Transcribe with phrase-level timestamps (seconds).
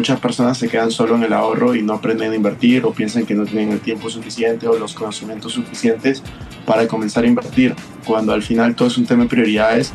[0.00, 3.26] muchas personas se quedan solo en el ahorro y no aprenden a invertir o piensan
[3.26, 6.22] que no tienen el tiempo suficiente o los conocimientos suficientes
[6.64, 7.74] para comenzar a invertir,
[8.06, 9.92] cuando al final todo es un tema de prioridades.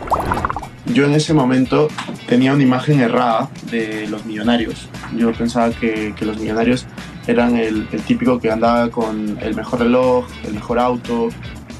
[0.93, 1.88] Yo en ese momento
[2.27, 4.88] tenía una imagen errada de los millonarios.
[5.18, 6.85] Yo pensaba que, que los millonarios
[7.25, 11.29] eran el, el, típico que andaba con el mejor reloj, el mejor auto,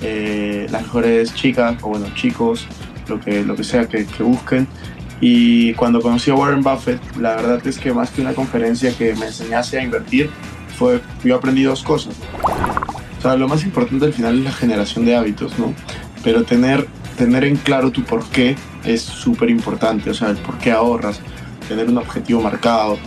[0.02, 2.66] eh, las mejores chicas o bueno chicos,
[3.08, 4.68] lo que, lo que sea que, que busquen
[5.22, 9.16] y cuando conocí a Warren Buffett, la verdad es que más que una conferencia que
[9.16, 10.30] me enseñase a invertir,
[10.78, 12.16] fue, yo aprendí dos cosas.
[13.18, 15.74] O sea, lo más importante al final es la generación de hábitos, ¿no?
[16.24, 16.88] Pero tener,
[17.18, 21.22] tener en claro tu por qué es súper importante, o sea, el por qué ahorras,
[21.68, 22.98] tener un objetivo marcado.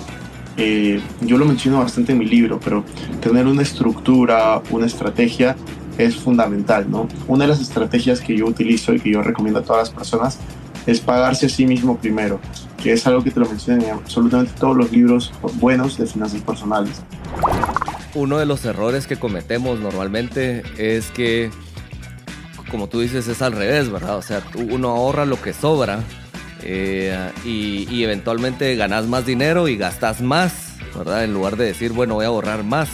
[0.56, 2.84] Eh, yo lo menciono bastante en mi libro, pero
[3.20, 5.56] tener una estructura, una estrategia
[5.98, 7.06] es fundamental, ¿no?
[7.26, 10.38] Una de las estrategias que yo utilizo y que yo recomiendo a todas las personas
[10.88, 12.40] es pagarse a sí mismo primero,
[12.82, 16.40] que es algo que te lo mencionan en absolutamente todos los libros buenos de finanzas
[16.40, 17.02] personales.
[18.14, 21.50] Uno de los errores que cometemos normalmente es que,
[22.70, 24.16] como tú dices, es al revés, ¿verdad?
[24.16, 26.00] O sea, uno ahorra lo que sobra
[26.62, 31.22] eh, y, eventualmente ganas más dinero y gastas más, ¿verdad?
[31.22, 32.88] En lugar de decir, bueno, voy a ahorrar más.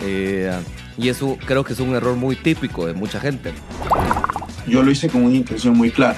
[0.00, 0.52] Eh,
[0.96, 3.52] y eso creo que es un error muy típico de mucha gente.
[4.68, 6.16] Yo lo hice con una intención muy clara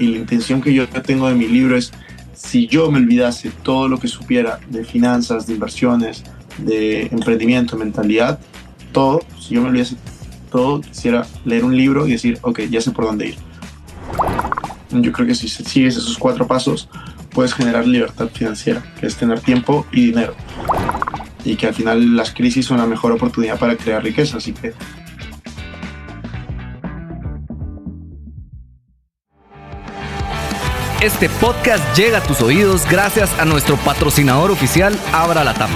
[0.00, 1.92] y la intención que yo tengo de mi libro es,
[2.34, 6.24] si yo me olvidase todo lo que supiera de finanzas, de inversiones,
[6.58, 8.40] de emprendimiento, mentalidad,
[8.92, 9.96] todo, si yo me olvidase
[10.50, 13.34] todo, quisiera leer un libro y decir, ok, ya sé por dónde ir.
[14.90, 16.88] Yo creo que si sigues esos cuatro pasos,
[17.30, 20.34] puedes generar libertad financiera, que es tener tiempo y dinero.
[21.44, 24.38] Y que al final las crisis son la mejor oportunidad para crear riqueza.
[24.38, 24.72] Así que
[31.00, 35.72] Este podcast llega a tus oídos gracias a nuestro patrocinador oficial Abra la Tapa.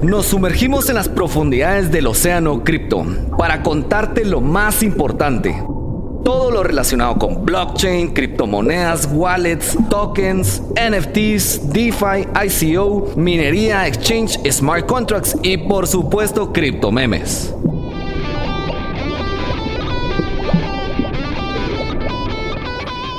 [0.00, 3.04] Nos sumergimos en las profundidades del océano cripto
[3.36, 5.54] para contarte lo más importante
[6.28, 15.34] todo lo relacionado con blockchain, criptomonedas, wallets, tokens, NFTs, DeFi, ICO, minería, exchange, smart contracts
[15.42, 17.54] y por supuesto criptomemes.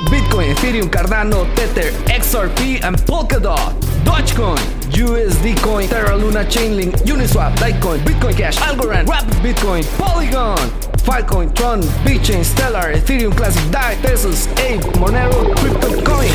[0.08, 3.74] Bitcoin, Ethereum, Cardano, Tether, XRP and Polkadot.
[4.04, 4.60] Dogecoin,
[4.92, 10.89] USD Coin, Terra Luna Chainlink, Uniswap, Litecoin, Bitcoin Cash, Algorand, Rapid Bitcoin, Polygon.
[11.02, 16.32] Filecoin, Tron, BitChain, Stellar, Ethereum Classic, DAI, Tesos, Ape, Monero, CryptoCoin.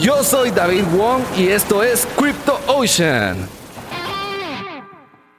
[0.00, 3.48] Yo soy David Wong y esto es Crypto Ocean.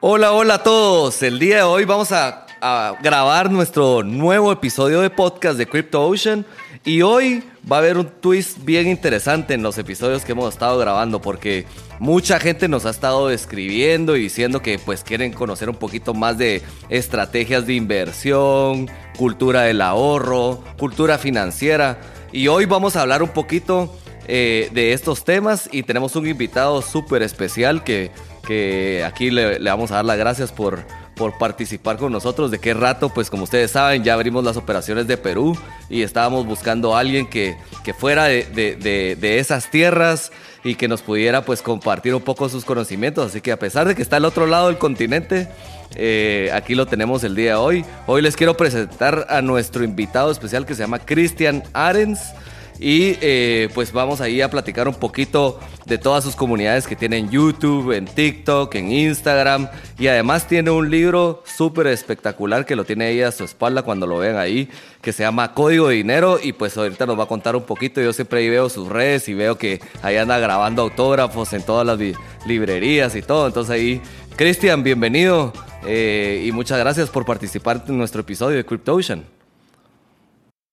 [0.02, 1.22] Hola, hola a todos.
[1.24, 6.06] El día de hoy vamos a, a grabar nuestro nuevo episodio de podcast de Crypto
[6.06, 6.46] Ocean.
[6.86, 10.78] Y hoy va a haber un twist bien interesante en los episodios que hemos estado
[10.78, 11.66] grabando porque
[12.00, 16.38] mucha gente nos ha estado escribiendo y diciendo que pues quieren conocer un poquito más
[16.38, 22.00] de estrategias de inversión, cultura del ahorro, cultura financiera.
[22.32, 23.94] Y hoy vamos a hablar un poquito
[24.28, 28.12] eh, de estos temas y tenemos un invitado súper especial que,
[28.48, 30.84] que aquí le, le vamos a dar las gracias por
[31.20, 32.50] por participar con nosotros.
[32.50, 35.56] De qué rato, pues como ustedes saben, ya abrimos las operaciones de Perú
[35.90, 40.32] y estábamos buscando a alguien que, que fuera de, de, de, esas tierras
[40.64, 43.28] y que nos pudiera pues compartir un poco sus conocimientos.
[43.28, 45.50] Así que a pesar de que está al otro lado del continente,
[45.96, 47.86] eh, aquí lo tenemos el día de hoy.
[48.08, 52.32] Hoy les quiero presentar a nuestro invitado especial que se llama Cristian Arens.
[52.80, 57.30] Y eh, pues vamos ahí a platicar un poquito de todas sus comunidades que tienen
[57.30, 59.68] YouTube, en TikTok, en Instagram.
[59.98, 64.08] Y además tiene un libro súper espectacular que lo tiene ahí a su espalda cuando
[64.08, 64.70] lo vean ahí,
[65.02, 66.40] que se llama Código de Dinero.
[66.42, 68.00] Y pues ahorita nos va a contar un poquito.
[68.02, 71.86] Yo siempre ahí veo sus redes y veo que ahí anda grabando autógrafos en todas
[71.86, 72.00] las
[72.48, 73.48] librerías y todo.
[73.48, 74.02] Entonces ahí,
[74.38, 75.52] Cristian, bienvenido.
[75.86, 79.39] Eh, y muchas gracias por participar en nuestro episodio de Crypto Ocean.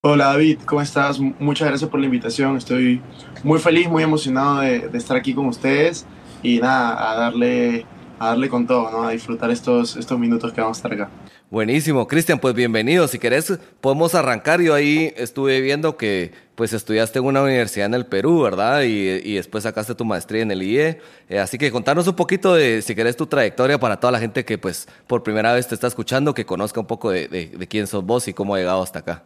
[0.09, 1.19] Hola David, ¿cómo estás?
[1.19, 2.55] Muchas gracias por la invitación.
[2.55, 3.01] Estoy
[3.43, 6.05] muy feliz, muy emocionado de, estar aquí con ustedes
[6.41, 7.85] y nada, a darle,
[8.17, 11.09] a darle con todo, a disfrutar estos, estos minutos que vamos a estar acá.
[11.49, 13.05] Buenísimo, Cristian, pues bienvenido.
[13.09, 14.61] Si querés, podemos arrancar.
[14.61, 18.83] Yo ahí estuve viendo que pues estudiaste en una universidad en el Perú, ¿verdad?
[18.83, 21.01] Y, después sacaste tu maestría en el IE.
[21.27, 24.45] Eh, así que contanos un poquito de, si querés, tu trayectoria para toda la gente
[24.45, 27.67] que pues por primera vez te está escuchando, que conozca un poco de, de, de
[27.67, 29.23] quién sos vos y cómo ha llegado hasta acá.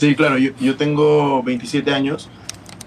[0.00, 2.30] Sí, claro, yo, yo tengo 27 años.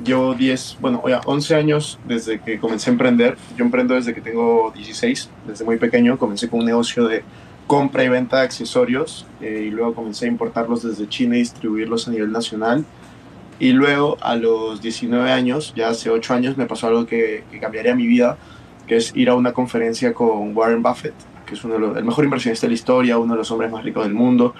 [0.03, 3.37] Llevo 10, bueno, ya 11 años desde que comencé a emprender.
[3.55, 6.17] Yo emprendo desde que tengo 16, desde muy pequeño.
[6.17, 7.23] Comencé con un negocio de
[7.67, 12.07] compra y venta de accesorios eh, y luego comencé a importarlos desde China y distribuirlos
[12.07, 12.83] a nivel nacional.
[13.59, 17.93] Y luego a los 19 años, ya hace 8 años, me pasó algo que, cambiaría
[17.93, 18.39] mi vida,
[18.87, 21.13] que es ir a una conferencia con Warren Buffett,
[21.45, 23.71] que es uno de los, el mejor inversionista de la historia, uno de los hombres
[23.71, 24.55] más ricos del mundo.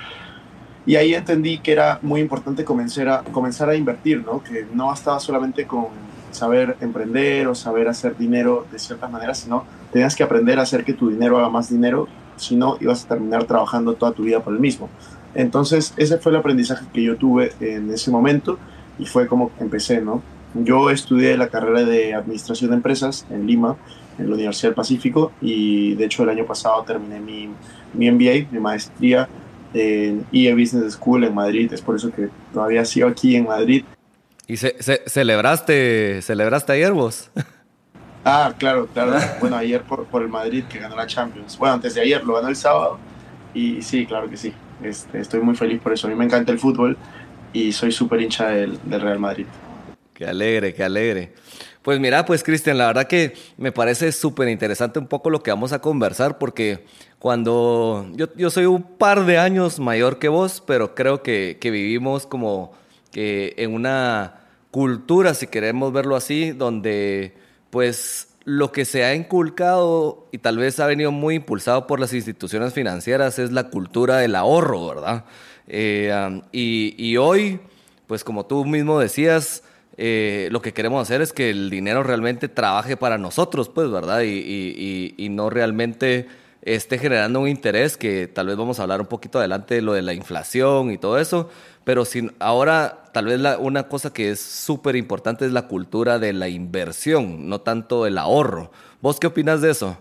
[0.86, 4.44] Y ahí entendí que era muy importante comenzar a, comenzar a invertir, ¿no?
[4.44, 5.88] que no bastaba solamente con
[6.32, 10.84] saber emprender o saber hacer dinero de ciertas maneras, sino tenías que aprender a hacer
[10.84, 14.42] que tu dinero haga más dinero, si no ibas a terminar trabajando toda tu vida
[14.42, 14.90] por el mismo.
[15.36, 18.58] Entonces ese fue el aprendizaje que yo tuve en ese momento
[19.00, 20.22] y fue como empecé, ¿no?
[20.56, 23.76] Yo estudié la carrera de Administración de Empresas en Lima,
[24.20, 27.50] en la Universidad del Pacífico, y de hecho el año pasado terminé mi,
[27.94, 29.28] mi MBA, mi maestría
[29.74, 31.72] en EA Business School en Madrid.
[31.74, 33.84] Es por eso que todavía sigo aquí en Madrid.
[34.48, 34.76] ¿Y se,
[35.06, 37.30] celebraste, celebraste ayer vos?
[38.26, 39.20] Ah, claro, claro.
[39.42, 41.58] bueno, ayer por, por, el Madrid que ganó la Champions.
[41.58, 42.98] Bueno, antes de ayer lo ganó el sábado.
[43.54, 44.54] Y sí, claro que sí.
[44.82, 46.08] Este, estoy muy feliz por eso.
[46.08, 46.98] A mí me encanta el fútbol
[47.52, 49.46] y soy súper hincha del, del, Real Madrid.
[50.14, 51.34] Qué alegre, qué alegre.
[51.84, 55.52] Pues mira, pues Cristian, la verdad que me parece súper interesante un poco lo que
[55.52, 56.86] vamos a conversar porque
[57.20, 61.72] cuando yo, yo, soy un par de años mayor que vos, pero creo que, que
[61.72, 62.72] vivimos como
[63.12, 64.40] que en una
[64.72, 67.36] cultura, si queremos verlo así, donde
[67.70, 72.14] pues lo que se ha inculcado y tal vez ha venido muy impulsado por las
[72.14, 75.26] instituciones financieras es la cultura del ahorro, ¿verdad?
[75.68, 77.60] Eh, y, hoy,
[78.08, 79.64] pues como tú mismo decías,
[79.98, 84.22] eh, lo que queremos hacer es que el dinero realmente trabaje para nosotros, pues, ¿verdad?
[84.24, 86.28] Y, no realmente
[86.62, 89.94] esté generando un interés, que tal vez vamos a hablar un poquito adelante de lo
[89.94, 91.50] de la inflación y todo eso,
[91.84, 92.04] pero
[92.40, 97.50] ahora tal vez una cosa que es súper importante es la cultura de la inversión,
[97.50, 98.72] no tanto el ahorro.
[99.02, 99.98] ¿Vos qué opinas de eso?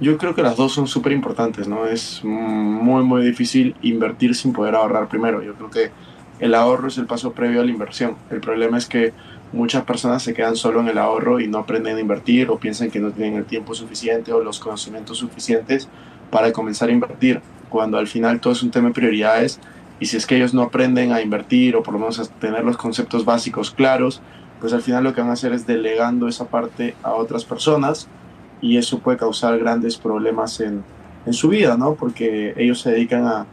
[0.00, 1.84] Yo creo que las dos son súper importantes, ¿no?
[1.84, 5.42] Es muy, muy difícil invertir sin poder ahorrar primero.
[5.42, 5.90] Yo creo que
[6.40, 8.16] el ahorro es el paso previo a la inversión.
[8.30, 9.12] El problema es que
[9.52, 12.90] muchas personas se quedan solo en el ahorro y no aprenden a invertir o piensan
[12.90, 15.88] que no tienen el tiempo suficiente o los conocimientos suficientes
[16.30, 19.60] para comenzar a invertir, cuando al final todo es un tema de prioridades
[19.98, 22.64] y si es que ellos no aprenden a invertir o por lo menos a tener
[22.64, 24.22] los conceptos básicos claros,
[24.60, 28.08] pues al final lo que van a hacer es delegando esa parte a otras personas
[28.60, 30.84] y eso puede causar grandes problemas en,
[31.26, 31.94] en su vida, ¿no?
[31.94, 33.46] Porque ellos se dedican a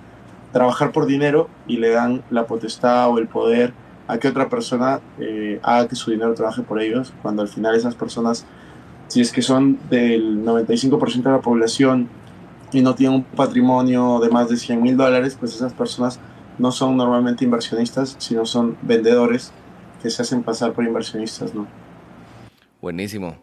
[0.51, 3.73] trabajar por dinero y le dan la potestad o el poder
[4.07, 7.75] a que otra persona eh, haga que su dinero trabaje por ellos, cuando al final
[7.75, 8.45] esas personas,
[9.07, 12.07] si es que son del 95% de la población
[12.71, 16.19] y no tienen un patrimonio de más de 100 mil dólares, pues esas personas
[16.57, 19.51] no son normalmente inversionistas, sino son vendedores
[20.01, 21.67] que se hacen pasar por inversionistas, ¿no?
[22.81, 23.35] Buenísimo.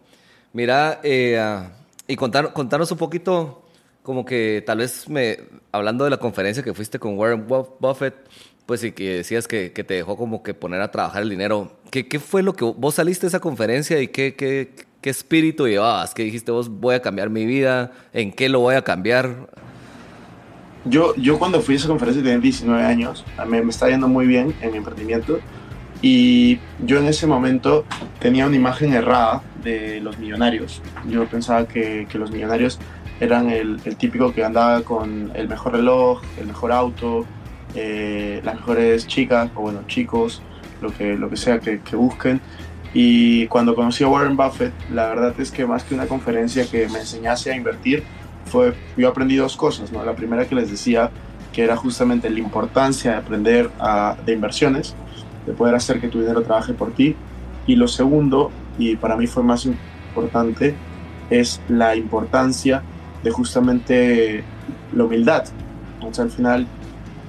[0.53, 1.71] Mira, eh, ah,
[2.07, 3.64] y contar, contarnos un poquito,
[4.05, 5.39] como que tal vez me,
[5.71, 8.13] hablando de la conferencia que fuiste con Warren Buffett,
[8.67, 11.71] pues sí que decías que, que te dejó como que poner a trabajar el dinero.
[11.89, 15.67] ¿Qué, ¿Qué, fue lo que vos saliste de esa conferencia y qué, qué, qué espíritu
[15.67, 16.13] llevabas?
[16.13, 17.91] ¿Qué dijiste vos, voy a cambiar mi vida?
[18.13, 19.49] ¿En qué lo voy a cambiar?
[20.85, 24.27] Yo, yo cuando fui a esa conferencia tenía 19 años, me, me está yendo muy
[24.27, 25.39] bien en mi emprendimiento
[26.03, 27.85] y yo en ese momento
[28.19, 30.79] tenía una imagen errada de los millonarios.
[31.09, 32.77] Yo pensaba que, que los millonarios
[33.19, 37.25] eran el, el, típico que andaba con el mejor reloj, el mejor auto,
[37.75, 40.41] eh, las mejores chicas o bueno, chicos,
[40.81, 42.41] lo que, lo que sea que, que, busquen.
[42.93, 46.87] Y cuando conocí a Warren Buffett, la verdad es que más que una conferencia que
[46.89, 48.03] me enseñase a invertir,
[48.45, 49.91] fue, yo aprendí dos cosas.
[49.91, 50.03] ¿no?
[50.05, 51.11] La primera que les decía,
[51.51, 54.95] que era justamente la importancia de aprender a, de inversiones,
[55.45, 57.15] de poder hacer que tu dinero trabaje por ti.
[57.67, 60.75] Y lo segundo, y para mí fue más importante,
[61.29, 62.83] es la importancia
[63.25, 64.43] de justamente
[64.93, 65.45] la humildad.
[66.01, 66.67] O sea, al final,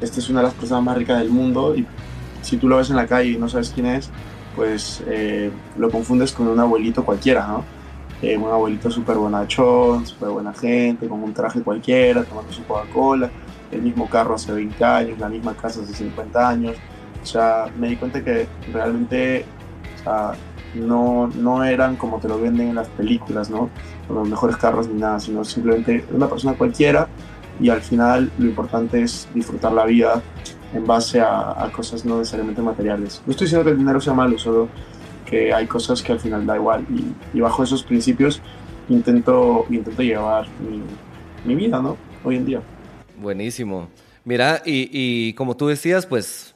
[0.00, 1.86] esta es una de las personas más ricas del mundo y
[2.42, 4.10] si tú lo ves en la calle y no sabes quién es,
[4.54, 7.64] pues eh, lo confundes con un abuelito cualquiera, ¿no?
[8.22, 13.30] Eh, un abuelito súper bonachón, súper buena gente, con un traje cualquiera, tomando su Coca-Cola,
[13.70, 16.76] el mismo carro hace 20 años, la misma casa hace 50 años.
[17.22, 19.46] O sea, me di cuenta que realmente
[20.74, 23.70] no, no eran como te lo venden en las películas, ¿no?
[24.08, 27.08] Los mejores carros ni nada, sino simplemente una persona cualquiera
[27.60, 30.22] y al final lo importante es disfrutar la vida
[30.74, 33.22] en base a, cosas no necesariamente materiales.
[33.24, 34.68] No estoy diciendo que el dinero sea malo, solo
[35.24, 36.84] que hay cosas que al final da igual
[37.34, 38.40] y, bajo esos principios
[38.88, 40.82] intento, intento llevar mi,
[41.44, 41.96] mi, vida, ¿no?
[42.22, 42.60] Hoy en día.
[43.18, 43.88] Buenísimo.
[44.24, 46.54] Mira, y, y como tú decías, pues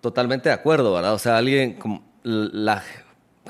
[0.00, 1.14] totalmente de acuerdo, ¿verdad?
[1.14, 2.82] O sea, alguien, como la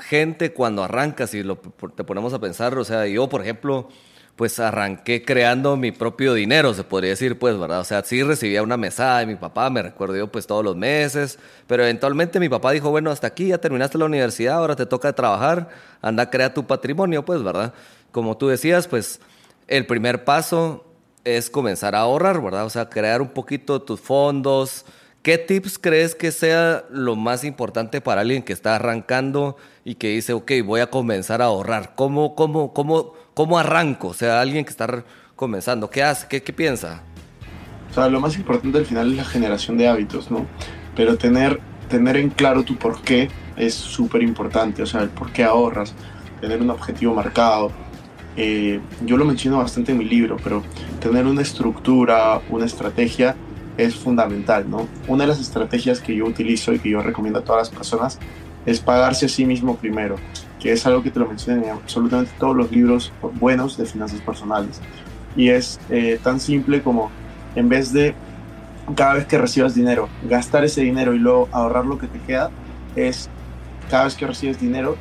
[0.01, 3.89] gente cuando arranca, si lo, te ponemos a pensar, o sea, yo, por ejemplo,
[4.35, 7.79] pues arranqué creando mi propio dinero, se podría decir, pues, ¿verdad?
[7.79, 10.75] O sea, sí recibía una mesada de mi papá, me recuerdo yo, pues, todos los
[10.75, 14.85] meses, pero eventualmente mi papá dijo, bueno, hasta aquí ya terminaste la universidad, ahora te
[14.85, 15.69] toca trabajar,
[16.01, 17.73] anda a crear tu patrimonio, pues, ¿verdad?
[18.11, 19.21] Como tú decías, pues,
[19.67, 20.85] el primer paso
[21.23, 22.65] es comenzar a ahorrar, ¿verdad?
[22.65, 24.85] O sea, crear un poquito tus fondos.
[25.25, 30.09] ¿Qué tips crees que sea lo más importante para alguien que está arrancando y que
[30.09, 31.95] dice, ok, voy a comenzar a ahorrar?
[31.95, 34.07] ¿Cómo, cómo, cómo ¿Cómo arranco?
[34.07, 35.03] O sea, alguien que está
[35.35, 36.25] comenzando, ¿qué hace?
[36.29, 37.03] ¿Qué, piensa?
[37.91, 40.45] O sea, lo más importante al final es la generación de hábitos, ¿no?
[40.95, 43.27] Pero tener, tener en claro tu por qué
[43.57, 45.93] es súper importante, o sea, el por qué ahorras,
[46.39, 47.71] tener un objetivo marcado.
[48.37, 50.63] Eh, yo lo menciono bastante en mi libro, pero
[51.01, 53.35] tener una estructura, una estrategia
[53.77, 54.87] es fundamental, ¿no?
[55.07, 58.19] Una de las estrategias que yo utilizo y que yo recomiendo a todas las personas
[58.65, 60.15] es pagarse a sí mismo primero
[60.65, 64.19] que es algo que te lo mencionan en absolutamente todos los libros buenos de finanzas
[64.21, 64.81] personales.
[65.35, 67.11] Y es eh, tan simple como
[67.55, 68.15] en vez de
[68.95, 72.49] cada vez que recibas dinero, gastar ese dinero y luego ahorrar lo que te queda,
[72.95, 73.29] es
[73.91, 74.95] cada vez que recibes dinero,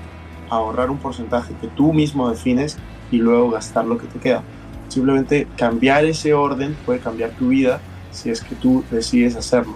[0.50, 2.76] ahorrar un porcentaje que tú mismo defines
[3.10, 4.42] y luego gastar lo que te queda.
[4.88, 7.80] Simplemente cambiar ese orden puede cambiar tu vida
[8.14, 9.74] si es que tú decides hacerlo.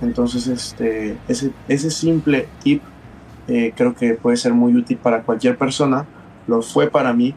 [0.00, 2.82] Entonces, este, ese, ese simple tip
[3.48, 6.06] eh, creo que puede ser muy útil para cualquier persona,
[6.46, 7.34] lo fue para mí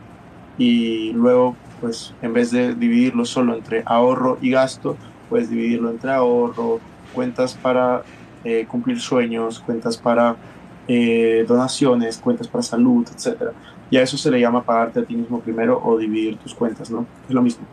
[0.58, 4.96] y luego pues en vez de dividirlo solo entre ahorro y gasto,
[5.30, 6.80] puedes dividirlo entre ahorro,
[7.14, 8.04] cuentas para
[8.44, 10.36] eh, cumplir sueños, cuentas para
[10.88, 13.52] eh, donaciones, cuentas para salud, etc.
[13.90, 16.92] Y a eso se le llama pagarte a ti mismo primero o dividir tus cuentas,
[16.92, 17.06] ¿no?
[17.28, 17.66] Es lo mismo.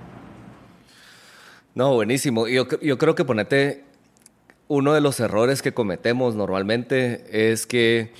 [1.78, 2.48] No, buenísimo.
[2.48, 3.84] Yo, yo creo que ponete
[4.66, 8.12] uno de los errores que cometemos normalmente es que,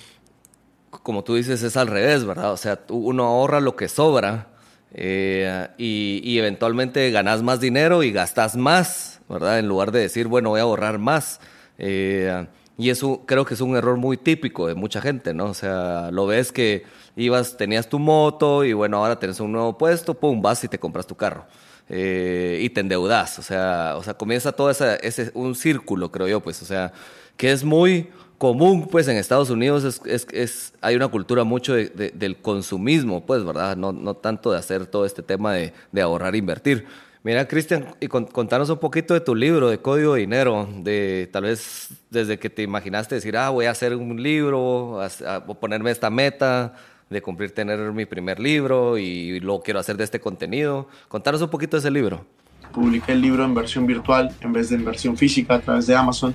[1.03, 2.53] como tú dices, es al revés, ¿verdad?
[2.53, 4.47] O sea, uno ahorra lo que sobra
[4.95, 9.59] eh, y, eventualmente ganas más dinero y gastas más, ¿verdad?
[9.59, 11.41] En lugar de decir, bueno, voy a ahorrar más.
[11.79, 12.47] Eh,
[12.77, 15.47] y eso creo que es un error muy típico de mucha gente, ¿no?
[15.47, 16.85] O sea, lo ves que
[17.17, 20.79] ibas, tenías tu moto y bueno, ahora tienes un nuevo puesto, pum, vas y te
[20.79, 21.45] compras tu carro.
[21.89, 23.39] Eh, y te endeudas.
[23.39, 26.93] O sea, o sea comienza todo ese, ese, un círculo, creo yo, pues, o sea,
[27.37, 31.75] que es muy común, pues, en Estados Unidos es, es, es hay una cultura mucho
[31.75, 33.77] de, del consumismo, pues, ¿verdad?
[33.77, 36.87] No, no tanto de hacer todo este tema de, de ahorrar e invertir.
[37.25, 41.43] Mira, Cristian, y contanos un poquito de tu libro de Código de Dinero, de tal
[41.43, 45.91] vez desde que te imaginaste decir, ah, voy a hacer un libro, a, a ponerme
[45.91, 46.75] esta meta,
[47.11, 50.89] de cumplir tener mi primer libro y luego quiero hacer de este contenido.
[51.09, 52.25] Contanos un poquito de ese libro.
[52.73, 55.97] Publiqué el libro en versión virtual en vez de en versión física a través de
[55.97, 56.35] Amazon.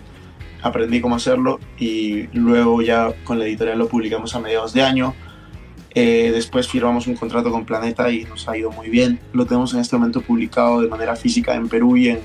[0.62, 5.14] Aprendí cómo hacerlo y luego ya con la editorial lo publicamos a mediados de año.
[5.96, 9.20] Eh, después firmamos un contrato con Planeta y nos ha ido muy bien.
[9.34, 12.20] Lo tenemos en este momento publicado de manera física en Perú y en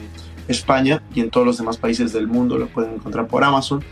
[0.46, 3.84] España y en todos los demás países del mundo lo pueden encontrar por Amazon.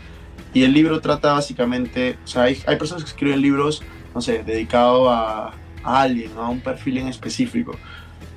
[0.53, 3.83] Y el libro trata básicamente, o sea, hay, hay personas que escriben libros
[4.17, 7.75] no sé, dedicado a, alguien, a un perfil en específico.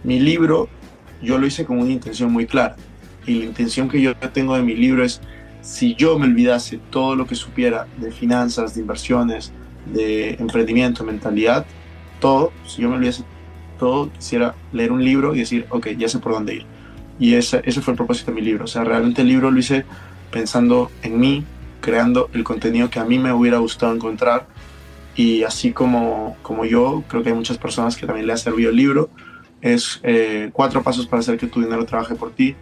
[0.05, 0.69] Mi libro
[1.23, 2.77] yo lo hice con una intención muy clara.
[3.27, 5.23] Y la intención que yo tengo de mi libro es,
[5.63, 9.53] si yo me olvidase todo lo que supiera de finanzas, de inversiones,
[9.87, 11.65] de emprendimiento, mentalidad,
[12.21, 13.25] todo, si yo me olvidase
[13.79, 16.67] todo, quisiera leer un libro y decir, ok, ya sé por dónde ir.
[17.19, 18.65] Y ese, ese fue el propósito de mi libro.
[18.65, 19.87] O sea, realmente el libro lo hice
[20.31, 21.43] pensando en mí,
[21.81, 24.47] creando el contenido que a mí me hubiera gustado encontrar
[25.17, 28.71] y así como, como yo, creo que hay muchas personas que también le ha servido
[28.71, 29.11] el libro.
[29.61, 32.57] Es eh, cuatro pasos para hacer que tu dinero trabaje por ti,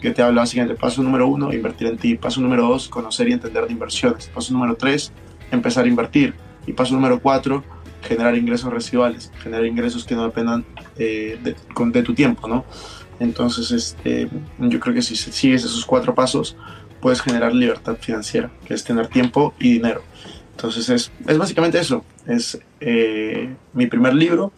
[0.00, 2.16] que te habla básicamente paso número uno, invertir en ti.
[2.16, 4.28] Paso número dos, conocer y entender de inversiones.
[4.28, 5.12] Paso número tres,
[5.50, 6.34] empezar a invertir.
[6.66, 7.62] Y paso número cuatro,
[8.02, 10.64] generar ingresos residuales, generar ingresos que no dependan
[10.98, 12.64] eh, de, de, tu tiempo, ¿no?
[13.18, 14.28] Entonces, este,
[14.58, 16.56] yo creo que si sigues esos cuatro pasos,
[17.00, 20.02] puedes generar libertad financiera, que es tener tiempo y dinero.
[20.60, 22.04] Entonces es, es básicamente eso.
[22.26, 24.52] Es eh, mi primer libro.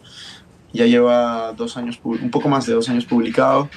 [0.73, 3.69] Ya lleva dos años, un poco más de dos años publicado.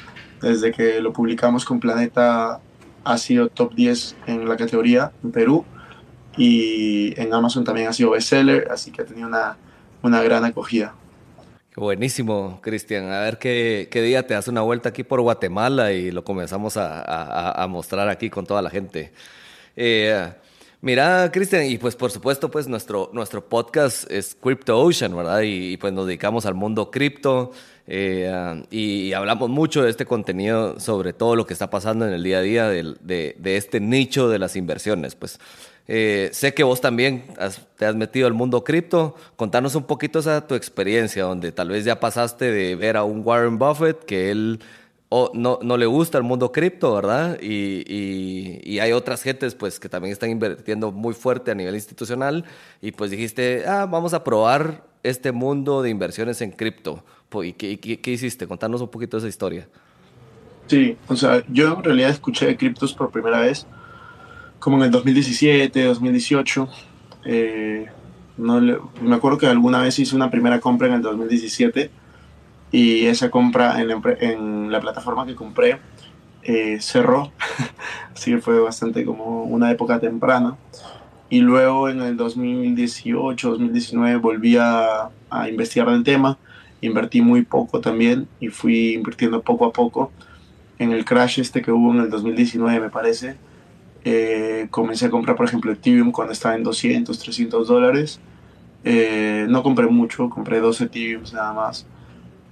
[0.43, 2.59] Desde que lo publicamos con Planeta
[3.05, 5.65] ha sido top 10 en la categoría en Perú.
[6.37, 9.57] Y en Amazon también ha sido bestseller, así que ha tenido una,
[10.03, 10.97] una gran acogida.
[11.77, 13.13] Buenísimo, Cristian.
[13.13, 16.77] A ver qué, qué, día te das una vuelta aquí por Guatemala y lo comenzamos
[16.77, 19.13] a, a, a mostrar aquí con toda la gente.
[19.77, 20.33] Eh,
[20.83, 25.41] Mira, Cristian, y pues por supuesto, pues nuestro, nuestro podcast es Crypto Ocean, ¿verdad?
[25.43, 27.53] Y, pues nos dedicamos al mundo cripto
[27.87, 32.23] eh, y, hablamos mucho de este contenido sobre todo lo que está pasando en el
[32.23, 35.15] día a día de, de, este nicho de las inversiones.
[35.15, 35.39] Pues
[35.89, 37.25] Eh, sé que vos también
[37.77, 39.15] te has metido al mundo cripto.
[39.37, 43.23] Contanos un poquito esa tu experiencia, donde tal vez ya pasaste de ver a un
[43.25, 44.59] Warren Buffett que él
[45.11, 47.39] no, no, le gusta el mundo cripto, ¿verdad?
[47.41, 47.85] Y,
[48.65, 52.45] y, hay otras gentes pues que también están invirtiendo muy fuerte a nivel institucional
[52.83, 57.05] y pues dijiste, ah, vamos a probar este mundo de inversiones en cripto.
[57.43, 58.47] ¿Y qué, qué, hiciste?
[58.47, 59.69] Contanos un poquito esa historia.
[60.67, 63.67] Sí, o sea, yo en realidad escuché de criptos por primera vez
[64.59, 66.69] como en el 2017, 2018.
[67.27, 67.87] Eh,
[68.37, 71.91] no me acuerdo que alguna vez hice una primera compra en el 2017
[72.77, 75.79] y esa compra en la, en la plataforma que compré
[76.43, 77.33] eh, cerró,
[78.15, 80.59] así que fue bastante como una época temprana.
[81.31, 86.37] Y luego en el 2018, 2019 volví a, a investigar el tema,
[86.83, 90.13] invertí muy poco también y fui invirtiendo poco a poco.
[90.79, 93.37] En el crash este que hubo en el 2019 me parece,
[94.05, 98.21] eh, comencé a comprar por ejemplo Ethereum cuando estaba en 200, 300 dólares.
[98.85, 101.87] Eh, no compré mucho, compré 12 Ethereum nada más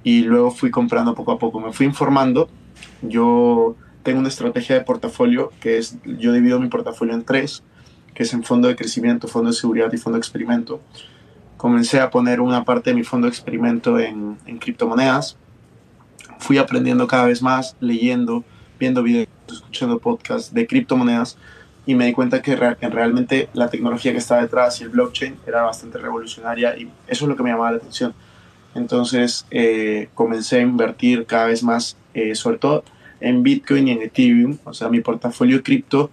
[0.04, 1.58] y luego fui comprando poco a poco.
[1.58, 2.49] Me fui informando.
[3.02, 7.64] Yo tengo una estrategia de portafolio que es, yo divido mi portafolio en tres,
[8.14, 10.80] que es en fondo de crecimiento, fondo de seguridad y fondo de experimento.
[11.56, 15.38] Comencé a poner una parte de mi fondo de experimento en, en criptomonedas.
[16.38, 18.44] Fui aprendiendo cada vez más, leyendo,
[18.78, 21.38] viendo videos, escuchando podcasts de criptomonedas
[21.87, 25.37] y me di cuenta que, que realmente la tecnología que estaba detrás y el blockchain
[25.46, 28.14] era bastante revolucionaria y eso es lo que me llamaba la atención
[28.75, 32.85] entonces eh, comencé a invertir cada vez más, eh, sobre todo
[33.21, 34.59] en Bitcoin y en Ethereum.
[34.64, 36.11] O sea, mi portafolio cripto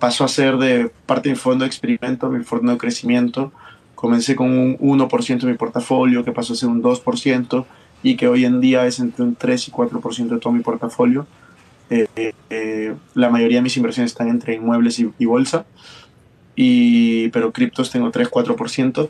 [0.00, 3.52] pasó a ser de parte de mi fondo de experimento, mi fondo de crecimiento.
[3.94, 7.64] Comencé con un 1% de mi portafolio, que pasó a ser un 2%,
[8.02, 11.26] y que hoy en día es entre un 3 y 4% de todo mi portafolio.
[11.88, 15.64] Eh, la mayoría de mis inversiones están entre inmuebles y, y bolsa,
[16.56, 19.08] y, pero criptos tengo 3-4%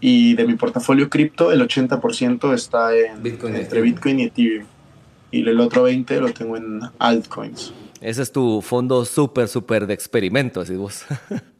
[0.00, 4.66] y de mi portafolio cripto, el 80% está en, entre Bitcoin y Ethereum.
[5.30, 7.72] Y el otro 20% lo tengo en altcoins.
[8.00, 11.04] Ese es tu fondo súper, súper de experimento, así vos.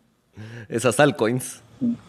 [0.69, 1.63] Esas altcoins.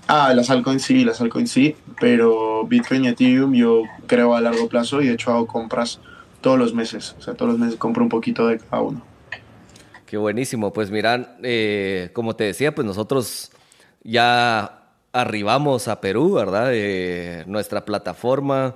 [0.08, 4.68] Ah, las altcoins sí, las altcoins sí, pero Bitcoin y Ethereum yo creo a largo
[4.68, 6.00] plazo y de hecho hago compras
[6.42, 7.16] todos los meses.
[7.20, 9.02] O sea, todos los meses compro un poquito de cada uno.
[10.06, 10.74] Qué buenísimo.
[10.74, 13.52] Pues miran, eh, como te decía, pues nosotros
[14.04, 14.79] ya
[15.14, 16.72] arribamos a Perú, ¿verdad?
[17.48, 18.76] nuestra plataforma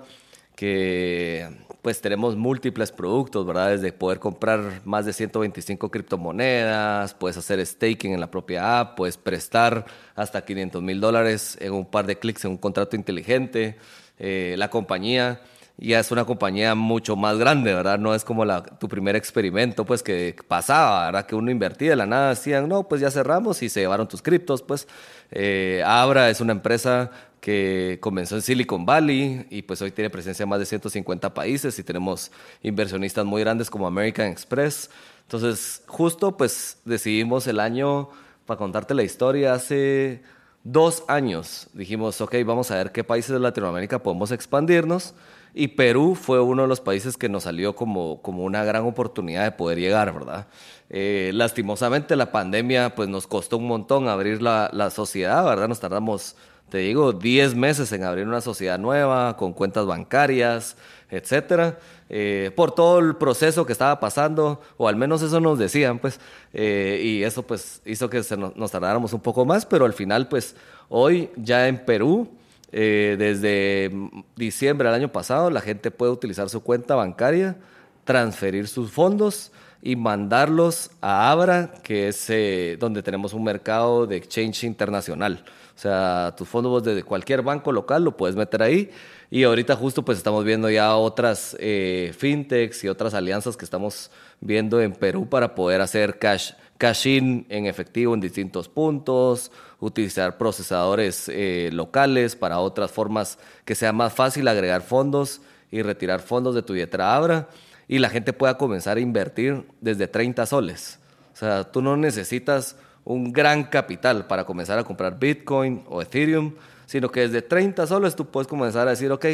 [0.55, 1.47] que
[1.83, 3.71] pues tenemos múltiples productos, ¿verdad?
[3.71, 9.17] Desde poder comprar más de 125 criptomonedas, puedes hacer staking en la propia app, puedes
[9.17, 13.75] prestar hasta 500 mil dólares en un par de clics en un contrato inteligente.
[14.17, 15.41] Eh, la compañía
[15.89, 17.99] ya es una compañía mucho más grande, ¿verdad?
[17.99, 21.25] No es como la, tu primer experimento, pues, que pasaba, ¿verdad?
[21.25, 24.21] Que uno invertía de la nada, decían, no, pues ya cerramos y se llevaron tus
[24.21, 24.87] criptos, pues.
[25.31, 30.43] Eh, Abra es una empresa que comenzó en Silicon Valley y pues hoy tiene presencia
[30.43, 34.89] en más de 150 países y tenemos inversionistas muy grandes como American Express.
[35.23, 38.07] Entonces, justo pues decidimos el año,
[38.45, 40.21] para contarte la historia, hace
[40.63, 45.13] dos años dijimos, ok, vamos a ver qué países de Latinoamérica podemos expandirnos
[45.53, 49.43] y Perú fue uno de los países que nos salió como, como una gran oportunidad
[49.43, 50.47] de poder llegar, ¿verdad?
[50.89, 55.67] Eh, lastimosamente la pandemia pues nos costó un montón abrir la, la sociedad, ¿verdad?
[55.67, 56.35] Nos tardamos,
[56.69, 60.75] te digo, 10 meses en abrir una sociedad nueva, con cuentas bancarias,
[61.11, 61.77] etcétera.
[62.09, 66.19] Eh, por todo el proceso que estaba pasando, o al menos eso nos decían, pues,
[66.53, 70.27] eh, y eso pues hizo que nos, nos, tardáramos un poco más, pero al final
[70.27, 70.55] pues
[70.89, 72.29] hoy ya en Perú
[72.73, 73.91] eh, desde
[74.35, 77.55] diciembre del año pasado, la gente puede utilizar su cuenta bancaria,
[78.03, 79.51] transferir sus fondos
[79.85, 85.43] y mandarlos a Abra, que es eh, donde tenemos un mercado de exchange internacional.
[85.75, 88.89] O sea, tus fondos desde cualquier banco local lo puedes meter ahí.
[89.29, 94.09] Y ahorita justo pues estamos viendo ya otras eh, fintechs y otras alianzas que estamos
[94.39, 101.29] viendo en Perú para poder hacer cash cash-in en efectivo en distintos puntos, utilizar procesadores
[101.29, 105.41] eh, locales para otras formas que sea más fácil agregar fondos
[105.71, 107.49] y retirar fondos de tu billetera Abra
[107.87, 110.99] y la gente pueda comenzar a invertir desde 30 soles.
[111.33, 116.53] O sea, tú no necesitas un gran capital para comenzar a comprar Bitcoin o Ethereum,
[116.85, 119.25] sino que desde 30 soles tú puedes comenzar a decir, ok,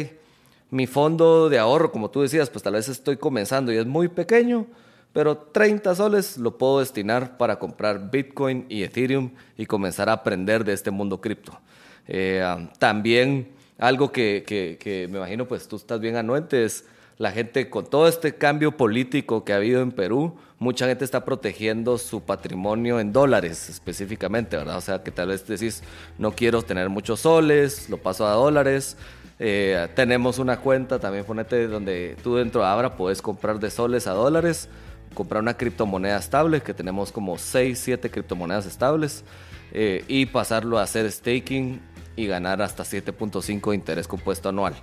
[0.70, 4.08] mi fondo de ahorro, como tú decías, pues tal vez estoy comenzando y es muy
[4.08, 4.66] pequeño,
[5.12, 10.64] pero 30 soles lo puedo destinar para comprar Bitcoin y Ethereum y comenzar a aprender
[10.64, 11.58] de este mundo cripto.
[12.06, 16.84] Eh, también algo que, que, me imagino pues tú estás bien anuente es
[17.20, 21.22] la gente con todo este cambio político que ha habido en Perú, mucha gente está
[21.22, 24.78] protegiendo su patrimonio en dólares específicamente, ¿verdad?
[24.78, 25.82] O sea, que tal vez decís,
[26.16, 28.96] no quiero tener muchos soles, lo paso a dólares.
[29.38, 34.06] Eh, tenemos una cuenta también, ponete, donde tú dentro de Abra puedes comprar de soles
[34.06, 34.70] a dólares,
[35.12, 39.24] comprar una criptomoneda estable, que tenemos como 6, 7 criptomonedas estables,
[39.72, 41.82] eh, y pasarlo a hacer staking
[42.16, 44.74] y ganar hasta 7.5 de interés compuesto anual.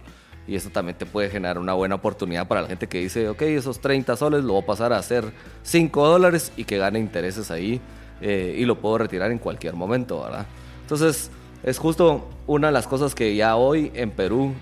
[0.47, 3.41] Y eso también te puede generar una buena oportunidad para la gente que dice, ok,
[3.43, 5.25] esos 30 soles lo voy a pasar a hacer
[5.63, 7.81] 5 dólares y que gane intereses ahí
[8.21, 10.45] eh, y lo puedo retirar en cualquier momento, ¿verdad?
[10.81, 11.29] Entonces,
[11.63, 14.53] es justo una de las cosas que ya hoy en Perú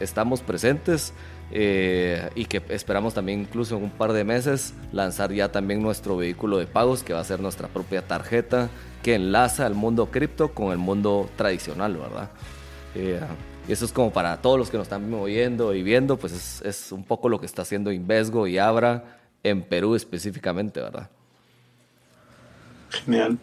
[0.00, 1.14] estamos presentes
[1.52, 6.16] eh, y que esperamos también incluso en un par de meses lanzar ya también nuestro
[6.16, 8.68] vehículo de pagos que va a ser nuestra propia tarjeta
[9.02, 12.30] que enlaza el mundo cripto con el mundo tradicional, ¿verdad?
[12.96, 13.20] Eh,
[13.68, 16.62] y eso es como para todos los que nos están oyendo y viendo, pues es,
[16.62, 21.08] es un poco lo que está haciendo Invesgo y Abra en Perú específicamente, ¿verdad?
[22.90, 23.38] Genial.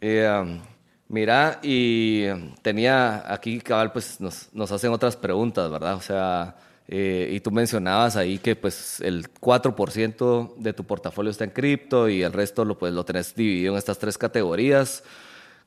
[0.00, 0.60] Eh,
[1.08, 2.26] mira, y
[2.62, 5.94] tenía aquí, cabal, pues nos, nos hacen otras preguntas, ¿verdad?
[5.94, 6.56] O sea,
[6.88, 12.08] eh, y tú mencionabas ahí que pues el 4% de tu portafolio está en cripto
[12.08, 15.02] y el resto lo, pues, lo tenés dividido en estas tres categorías.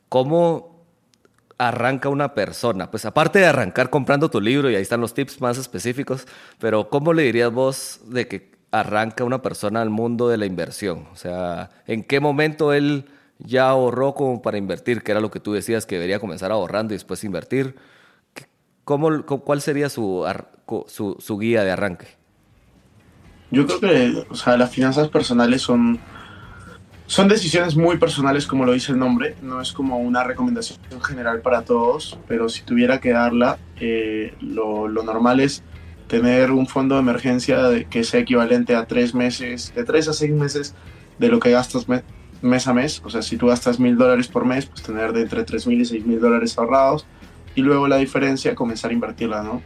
[0.08, 0.79] ¿Cómo
[1.60, 2.89] arranca una persona?
[2.89, 6.26] Pues aparte de arrancar comprando tu libro, y ahí están los tips más específicos,
[6.58, 11.08] pero ¿cómo le dirías vos de que arranca una persona al mundo de la inversión?
[11.12, 13.06] O sea, ¿en qué momento él
[13.39, 16.93] ya ahorró como para invertir, que era lo que tú decías que debería comenzar ahorrando
[16.93, 17.76] y después invertir?
[18.86, 20.26] ¿Cómo, ¿Cuál sería su,
[20.88, 22.08] su, guía de arranque?
[23.52, 26.00] Yo creo que o sea, las finanzas personales son
[27.10, 31.41] son decisiones muy personales, como lo dice el nombre, no es como una recomendación general
[31.41, 35.63] para todos, pero si tuviera que darla, eh, lo, lo, normal es
[36.06, 40.13] tener un fondo de emergencia de, que sea equivalente a tres meses, de tres a
[40.13, 40.76] seis meses
[41.17, 41.88] de lo que gastas
[42.43, 43.02] mes a mes.
[43.04, 45.82] O sea, si tú gastas mil dólares por mes, pues tener de entre tres mil
[45.82, 47.08] y seis mil dólares ahorrados
[47.56, 49.63] y luego la diferencia comenzar a invertirla, ¿no?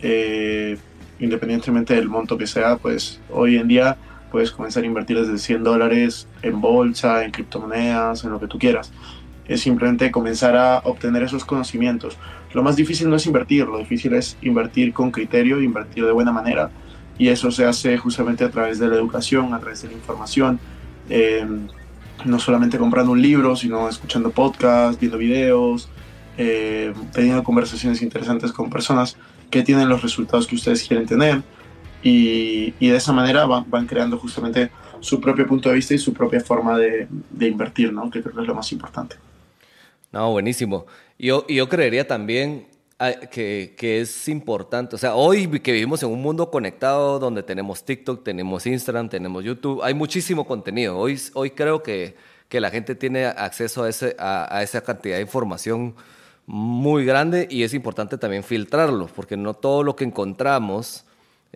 [0.00, 0.78] Eh,
[1.20, 3.98] independientemente del monto que sea, pues hoy en día
[4.30, 8.58] puedes comenzar a invertir desde 100 dólares en bolsa, en criptomonedas, en lo que tú
[8.58, 8.92] quieras.
[9.46, 12.16] Es simplemente comenzar a obtener esos conocimientos.
[12.52, 16.32] Lo más difícil no es invertir, lo difícil es invertir con criterio, invertir de buena
[16.32, 16.70] manera.
[17.18, 20.58] Y eso se hace justamente a través de la educación, a través de la información.
[21.08, 21.46] Eh,
[22.24, 25.88] no solamente comprando un libro, sino escuchando podcasts, viendo videos,
[26.38, 29.16] eh, teniendo conversaciones interesantes con personas
[29.50, 31.42] que tienen los resultados que ustedes quieren tener
[32.02, 35.98] y, y de esa manera van, van, creando justamente su propio punto de vista y
[35.98, 38.10] su propia forma de, de, invertir, ¿no?
[38.10, 39.16] que creo que es lo más importante.
[40.12, 40.86] No, buenísimo.
[41.18, 46.10] Yo, yo creería también ah, que, que, es importante, o sea, hoy que vivimos en
[46.10, 50.96] un mundo conectado donde tenemos TikTok, tenemos Instagram, tenemos YouTube, hay muchísimo contenido.
[50.98, 52.16] Hoy, hoy creo que,
[52.48, 55.94] que la gente tiene acceso a, ese, a, a esa cantidad de información
[56.46, 61.05] muy grande y es importante también filtrarlo, porque no todo lo que encontramos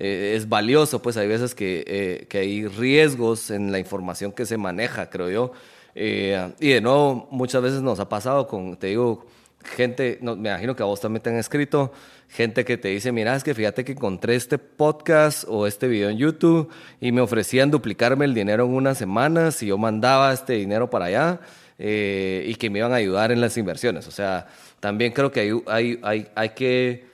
[0.02, 4.46] eh, es valioso, pues hay veces que, eh, que, hay riesgos en la información que
[4.46, 5.52] se maneja, creo yo.
[5.94, 9.26] Eh, y de nuevo, muchas veces nos ha pasado con, te digo,
[9.62, 11.92] gente, no, me imagino que a vos también te han escrito,
[12.30, 16.08] gente que te dice, mira, es que fíjate que encontré este podcast o este video
[16.08, 20.54] en YouTube y me ofrecían duplicarme el dinero en unas semanas y yo mandaba este
[20.54, 21.40] dinero para allá
[21.78, 24.06] y que me iban a ayudar en las inversiones.
[24.06, 24.46] O sea,
[24.80, 27.09] también creo que hay, hay, hay, hay que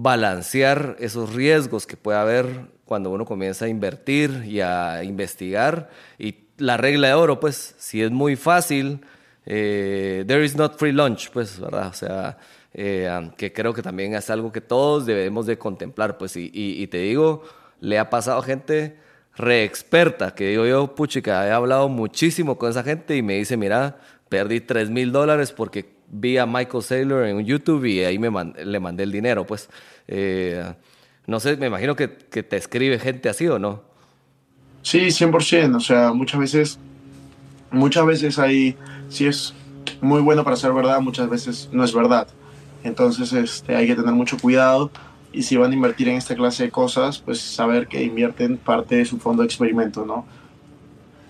[0.00, 2.46] balancear esos riesgos que puede haber
[2.84, 5.90] cuando uno comienza a invertir y a investigar.
[6.20, 9.00] Y la regla de oro, pues, si es muy fácil,
[9.44, 11.88] eh, there is not free lunch, pues, ¿verdad?
[11.88, 12.38] O sea,
[12.72, 16.80] eh, que creo que también es algo que todos debemos de contemplar, pues, y, y,
[16.80, 17.42] y te digo,
[17.80, 18.98] le ha pasado a gente
[19.36, 23.56] re experta, que digo yo, puchica, he hablado muchísimo con esa gente y me dice,
[23.56, 23.96] mira,
[24.28, 28.30] perdí 3 mil dólares porque vi a Michael Saylor en YouTube y ahí me
[28.64, 29.68] le mandé el dinero, pues.
[30.06, 30.64] Eh,
[31.26, 33.82] no sé, me imagino que, que, te escribe gente así o no.
[34.82, 35.76] Sí, 100%.
[35.76, 36.78] O sea, muchas veces,
[37.70, 38.76] muchas veces hay,
[39.08, 39.54] sí es
[40.00, 42.28] muy bueno para ser verdad, muchas veces no es verdad.
[42.84, 44.90] Entonces este, hay que tener mucho cuidado
[45.32, 48.96] y si van a invertir en esta clase de cosas, pues saber que invierten parte
[48.96, 50.26] de su fondo de experimento, ¿no?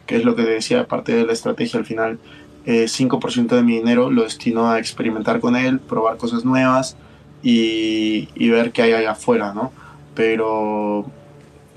[0.07, 2.19] Que es lo que decía, parte de la estrategia al final
[2.67, 6.97] eh, 5% de mi dinero lo destino a experimentar con él, probar cosas nuevas
[7.43, 9.73] y, y ver qué hay allá afuera, ¿no?
[10.15, 11.07] Pero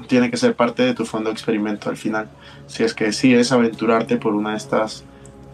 [0.08, 2.30] tiene que ser parte de tu fondo de experimento al final.
[2.68, 5.04] Si es que decides aventurarte por una de estas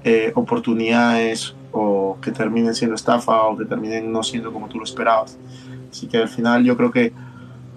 [0.04, 4.84] eh, oportunidades o que terminen siendo estafa o que terminen no siendo como tú lo
[4.84, 5.38] esperabas.
[5.92, 7.14] Así que al final yo creo que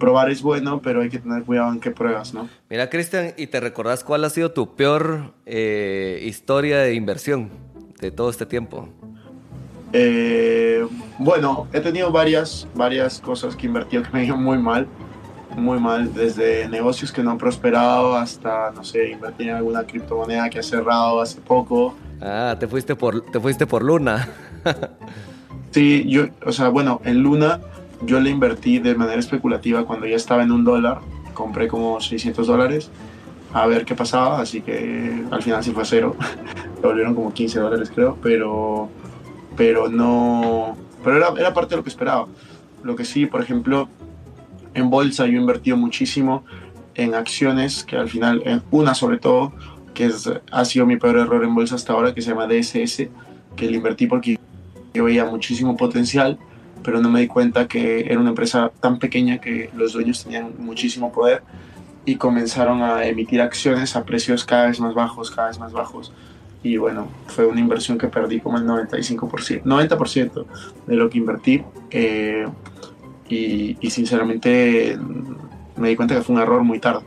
[0.01, 2.49] probar es bueno, pero hay que tener cuidado en qué pruebas, ¿no?
[2.71, 7.51] Mira, Cristian, ¿y te recordás cuál ha sido tu peor eh, historia de inversión
[7.99, 8.89] de todo este tiempo?
[9.93, 10.87] Eh,
[11.19, 14.87] bueno, he tenido varias, varias cosas que he invertido que me ido muy mal,
[15.55, 20.49] muy mal, desde negocios que no han prosperado hasta, no sé, invertir en alguna criptomoneda
[20.49, 21.95] que ha cerrado hace poco.
[22.19, 24.27] Ah, te fuiste por, te fuiste por Luna.
[25.69, 27.59] sí, yo, o sea, bueno, en Luna
[28.05, 30.99] yo le invertí de manera especulativa cuando ya estaba en un dólar,
[31.33, 32.91] compré como 600 dólares
[33.53, 36.15] a ver qué pasaba, así que al final sí fue cero,
[36.81, 38.89] me volvieron como 15 dólares creo, pero
[39.55, 42.27] pero no, pero era, era parte de lo que esperaba.
[42.83, 43.89] Lo que sí, por ejemplo,
[44.73, 46.43] en bolsa yo he invertido muchísimo
[46.95, 49.53] en acciones que al final, en una sobre todo,
[49.93, 50.09] que
[50.51, 53.09] ha sido mi peor error en bolsa hasta ahora, que se llama DSS,
[53.55, 54.39] que le invertí porque
[54.93, 56.39] yo veía muchísimo potencial,
[56.83, 60.53] pero no me di cuenta que era una empresa tan pequeña que los dueños tenían
[60.57, 61.43] muchísimo poder
[62.05, 66.11] y comenzaron a emitir acciones a precios cada vez más bajos, cada vez más bajos
[66.63, 70.45] y bueno, fue una inversión que perdí como el 95%, 90%
[70.85, 72.47] de lo que invertí eh,
[73.27, 74.97] y, y, sinceramente
[75.75, 77.03] me di cuenta que fue un error muy tarde.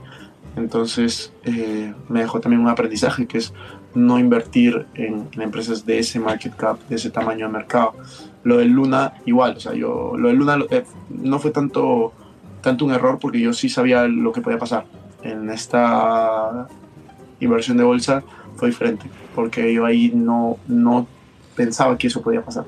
[0.57, 3.53] Entonces eh, me dejó también un aprendizaje que es
[3.95, 7.95] no invertir en, empresas de ese market cap, de ese tamaño de mercado.
[8.45, 12.13] Lo del Luna igual, o sea, yo, lo del Luna eh, no fue tanto,
[12.61, 14.85] tanto un error porque yo sí sabía lo que podía pasar.
[15.23, 16.69] En esta
[17.41, 18.23] inversión de bolsa
[18.57, 21.07] fue diferente porque yo ahí no, no
[21.55, 22.65] pensaba que eso podía pasar.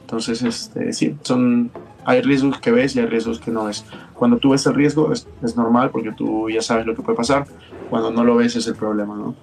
[0.00, 1.70] Entonces, este, sí, son,
[2.04, 3.84] hay riesgos que ves y hay riesgos que no ves.
[4.14, 7.16] Cuando tú ves el riesgo es, es, normal porque tú ya sabes lo que puede
[7.16, 7.46] pasar.
[7.90, 9.36] Cuando no lo ves es el problema, ¿no?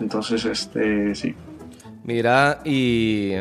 [0.00, 1.34] Entonces, este, sí.
[2.04, 3.32] Mira, y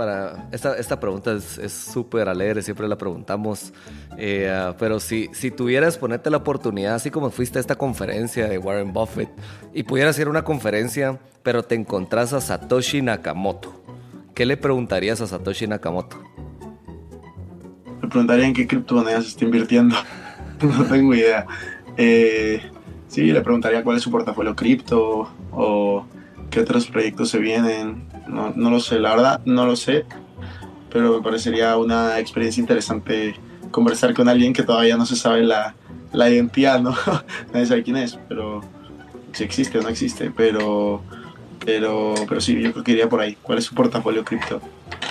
[0.00, 3.70] para esta, esta pregunta es súper alegre, siempre la preguntamos,
[4.16, 8.56] eh, pero si, si tuvieras ponerte la oportunidad, así como fuiste a esta conferencia de
[8.56, 9.28] Warren Buffett,
[9.74, 13.78] y pudieras ir a una conferencia, pero te encontrás a Satoshi Nakamoto,
[14.34, 16.16] ¿qué le preguntarías a Satoshi Nakamoto?
[18.00, 19.96] Le preguntaría en qué criptomonedas está invirtiendo.
[20.62, 21.46] no tengo idea.
[21.98, 22.62] Eh,
[23.06, 26.06] sí, le preguntaría cuál es su portafolio cripto o
[26.48, 30.04] qué otros proyectos se vienen no, no lo sé, la verdad no lo sé,
[30.90, 33.34] pero me parecería una experiencia interesante
[33.70, 35.74] conversar con alguien que todavía no se sabe la,
[36.12, 36.94] la identidad, ¿no?
[37.52, 38.60] Nadie sabe quién es, pero
[39.32, 41.02] si existe o no existe, pero,
[41.64, 43.36] pero, pero sí, yo creo que iría por ahí.
[43.42, 44.60] ¿Cuál es su portafolio cripto?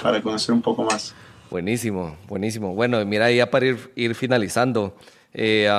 [0.02, 1.14] Para conocer un poco más.
[1.50, 2.76] Buenísimo, buenísimo.
[2.76, 4.96] Bueno, mira, ya para ir, ir finalizando,
[5.34, 5.70] eh,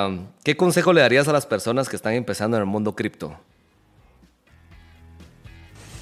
[0.43, 3.37] ¿qué consejo le darías a las personas que están empezando en el mundo cripto?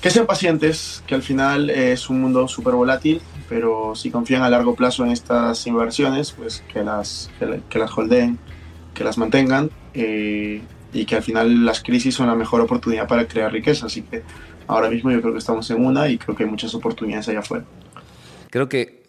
[0.02, 4.50] Que sean pacientes, que al final es un mundo súper volátil, pero si confían a
[4.50, 7.30] largo plazo en estas inversiones, pues que las,
[7.70, 8.40] que, las holdeen,
[8.94, 10.62] que las mantengan eh,
[10.94, 13.88] y que al final las crisis son la mejor oportunidad para crear riqueza.
[13.88, 14.24] Así que
[14.68, 17.40] ahora mismo yo creo que estamos en una y creo que hay muchas oportunidades allá
[17.40, 17.66] afuera.
[18.50, 19.00] Creo que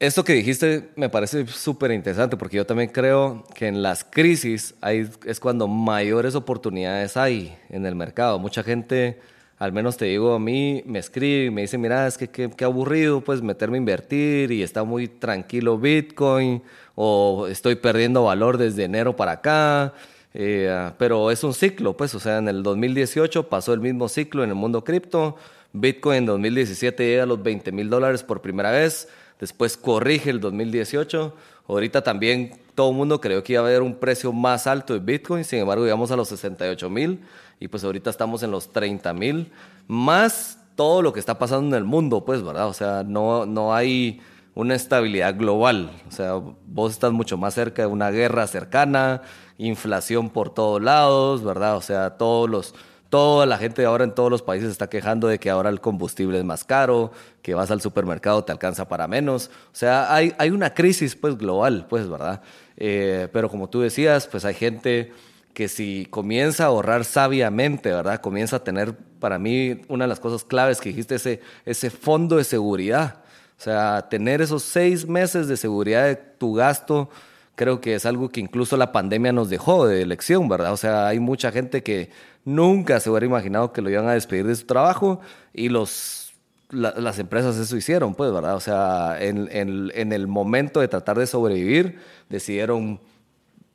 [0.00, 4.74] esto que dijiste me parece súper interesante porque yo también creo que en las crisis
[4.82, 8.38] hay, es cuando mayores oportunidades hay en el mercado.
[8.38, 9.20] Mucha gente
[9.58, 12.64] al menos te digo, a mí me escribe y me dice, mira, es que qué
[12.64, 16.62] aburrido pues meterme a invertir y está muy tranquilo Bitcoin
[16.94, 19.94] o estoy perdiendo valor desde enero para acá.
[20.34, 24.44] Eh, pero es un ciclo, pues, o sea, en el 2018 pasó el mismo ciclo
[24.44, 25.36] en el mundo cripto.
[25.72, 29.08] Bitcoin en 2017 llega a los 20 mil dólares por primera vez,
[29.40, 31.34] después corrige el 2018.
[31.68, 35.00] Ahorita también todo el mundo creyó que iba a haber un precio más alto de
[35.00, 37.20] Bitcoin, sin embargo llegamos a los 68 mil
[37.60, 39.50] y pues ahorita estamos en los 30 mil,
[39.86, 42.68] más todo lo que está pasando en el mundo, pues, ¿verdad?
[42.68, 44.20] O sea, no, no hay
[44.54, 49.22] una estabilidad global, o sea, vos estás mucho más cerca de una guerra cercana,
[49.56, 51.76] inflación por todos lados, ¿verdad?
[51.76, 52.74] O sea, todos los
[53.08, 56.38] toda la gente ahora en todos los países está quejando de que ahora el combustible
[56.38, 57.10] es más caro,
[57.42, 59.50] que vas al supermercado te alcanza para menos.
[59.72, 62.42] O sea, hay, hay una crisis pues global, pues, ¿verdad?
[62.76, 65.12] Eh, pero como tú decías, pues hay gente
[65.54, 68.20] que si comienza a ahorrar sabiamente, ¿verdad?
[68.20, 72.36] Comienza a tener, para mí, una de las cosas claves que dijiste, ese, ese fondo
[72.36, 73.22] de seguridad.
[73.58, 77.10] O sea, tener esos seis meses de seguridad de tu gasto,
[77.58, 80.72] creo que es algo que incluso la pandemia nos dejó de elección, ¿verdad?
[80.72, 82.10] O sea, hay mucha gente que
[82.44, 85.20] nunca se hubiera imaginado que lo iban a despedir de su trabajo
[85.52, 86.32] y los,
[86.70, 88.54] las empresas eso hicieron, pues, ¿verdad?
[88.54, 93.00] O sea, en, en, en el momento de tratar de sobrevivir, decidieron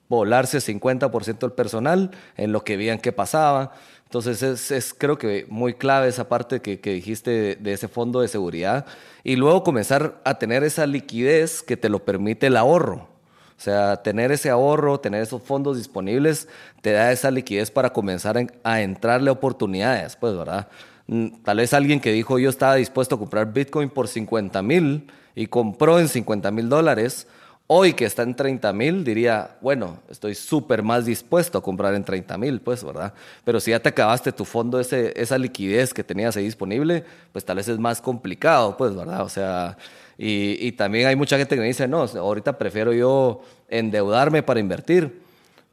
[0.07, 3.73] volarse 50% del personal en lo que veían que pasaba.
[4.05, 8.85] Entonces es, creo que muy clave esa parte que, dijiste de, ese fondo de seguridad
[9.23, 13.12] y luego comenzar a tener esa liquidez que te lo permite el ahorro.
[13.57, 16.47] O sea, tener ese ahorro, tener esos fondos disponibles,
[16.81, 20.67] te da esa liquidez para comenzar a entrarle oportunidades, pues, ¿verdad?
[21.07, 25.11] Mm, tal vez alguien que dijo yo estaba dispuesto a comprar Bitcoin por 50 mil
[25.35, 27.27] y compró en 50 mil dólares,
[27.67, 32.03] hoy que está en 30 mil diría, bueno, estoy súper más dispuesto a comprar en
[32.03, 33.13] 30 mil, pues, ¿verdad?
[33.43, 37.45] Pero si ya te acabaste tu fondo, ese, esa liquidez que tenías ahí disponible, pues
[37.45, 39.23] tal vez es más complicado, pues, ¿verdad?
[39.23, 39.77] O sea,
[40.17, 44.59] y, y también hay mucha gente que me dice, no, ahorita prefiero yo endeudarme para
[44.59, 45.23] invertir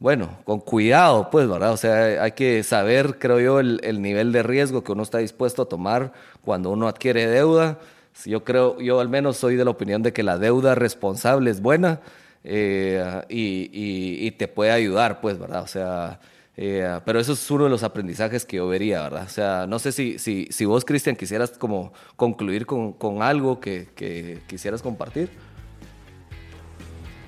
[0.00, 1.72] bueno, con cuidado, pues, ¿verdad?
[1.72, 5.62] O sea, hay que saber, creo yo, el, nivel de riesgo que uno está dispuesto
[5.62, 7.79] a tomar cuando uno adquiere deuda.
[8.24, 11.61] Yo creo, yo al menos soy de la opinión de que la deuda responsable es
[11.61, 12.00] buena
[12.44, 15.62] eh, y, te puede ayudar, pues, ¿verdad?
[15.62, 16.18] O sea,
[16.56, 19.24] eh, pero eso es uno de los aprendizajes que yo vería, ¿verdad?
[19.26, 23.60] O sea, no sé si, si, si vos, Cristian, quisieras como concluir con, con algo
[23.60, 25.30] que, que quisieras compartir.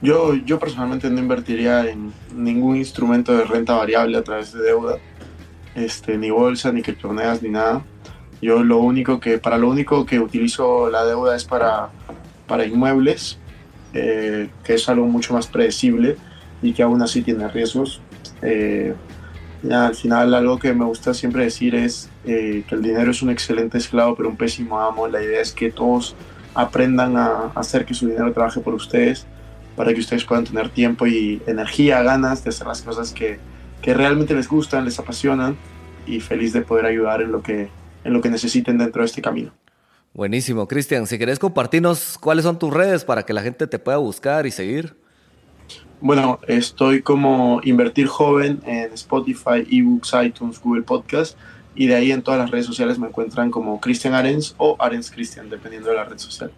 [0.02, 4.98] Yo, yo personalmente no invertiría en ningún instrumento de renta variable a través de deuda,
[5.76, 7.84] este, ni bolsa, ni criptomonedas, ni nada.
[8.42, 11.90] Yo lo único que, para lo único que utilizo la deuda es para,
[12.48, 13.38] para inmuebles,
[13.94, 16.16] eh, que es algo mucho más predecible
[16.60, 18.00] y que aún así tiene riesgos.
[18.42, 18.94] Eh,
[19.62, 23.22] ya, al final algo que me gusta siempre decir es eh, que el dinero es
[23.22, 25.06] un excelente esclavo pero un pésimo amo.
[25.08, 26.16] La idea es que todos
[26.54, 29.26] aprendan a hacer que su dinero trabaje por ustedes
[29.76, 33.38] para que ustedes puedan tener tiempo y energía, ganas de hacer las cosas que,
[33.80, 35.56] que realmente les gustan, les apasionan
[36.06, 37.70] y feliz de poder ayudar en lo que,
[38.04, 39.52] en lo que necesiten dentro de este camino.
[40.12, 41.06] Buenísimo, Cristian.
[41.06, 44.50] Si querés compartirnos cuáles son tus redes para que la gente te pueda buscar y
[44.50, 44.94] seguir.
[46.04, 51.38] Bueno, estoy como Invertir Joven en Spotify, eBooks, iTunes, Google Podcast
[51.76, 55.12] y de ahí en todas las redes sociales me encuentran como Cristian Arens o Arens
[55.12, 56.50] Cristian, dependiendo de la red social.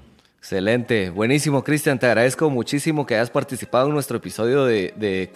[0.44, 5.30] Excelente, buenísimo Cristian, te agradezco muchísimo que hayas participado en nuestro episodio de, de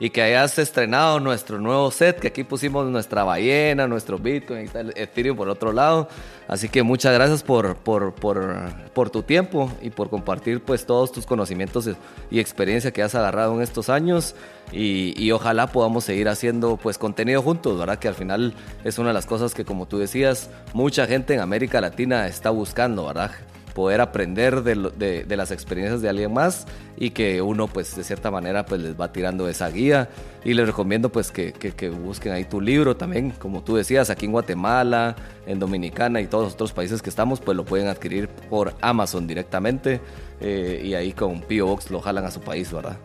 [0.00, 5.36] y que hayas estrenado nuestro nuevo set, que aquí pusimos nuestra ballena, nuestro Bitcoin Ethereum
[5.36, 6.08] por otro lado.
[6.48, 11.12] Así que muchas gracias por, por, por, por, tu tiempo y por compartir pues todos
[11.12, 11.90] tus conocimientos
[12.30, 14.34] y experiencia que has agarrado en estos años
[14.72, 17.98] y, y, ojalá podamos seguir haciendo pues contenido juntos, ¿verdad?
[17.98, 21.40] Que al final es una de las cosas que como tú decías, mucha gente en
[21.40, 23.32] América Latina está buscando, ¿verdad?
[23.78, 28.28] Poder aprender de, de, las experiencias de alguien más y que uno pues de cierta
[28.28, 30.08] manera pues les va tirando esa guía
[30.44, 34.26] y les recomiendo pues que, que, busquen ahí tu libro también como tú decías aquí
[34.26, 35.14] en Guatemala
[35.46, 39.28] en Dominicana y todos los otros países que estamos pues lo pueden adquirir por Amazon
[39.28, 40.00] directamente
[40.40, 41.66] eh, y ahí con P.O.
[41.66, 42.98] Box lo jalan a su país verdad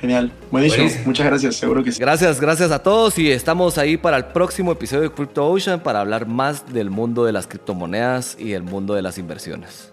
[0.00, 0.88] Genial, buenísimo.
[1.06, 1.98] Muchas gracias, seguro que sí.
[2.00, 6.00] Gracias, gracias a todos y estamos ahí para el próximo episodio de Crypto Ocean para
[6.00, 9.92] hablar más del mundo de las criptomonedas y el mundo de las inversiones.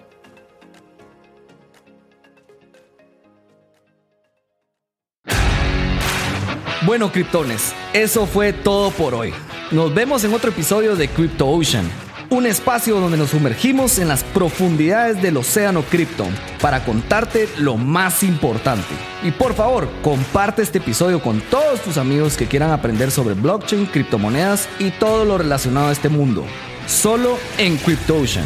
[6.86, 9.34] Bueno, criptones, eso fue todo por hoy.
[9.72, 14.24] Nos vemos en otro episodio de Crypto Ocean un espacio donde nos sumergimos en las
[14.24, 18.94] profundidades del océano Krypton para contarte lo más importante.
[19.24, 23.86] Y por favor, comparte este episodio con todos tus amigos que quieran aprender sobre blockchain,
[23.86, 26.46] criptomonedas y todo lo relacionado a este mundo.
[26.88, 28.46] Solo en CryptoOcean.